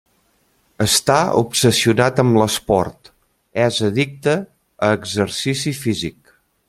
[0.85, 3.11] Està obsessionat amb l'esport:
[3.67, 4.35] és addicte
[4.89, 6.19] a exercici físic.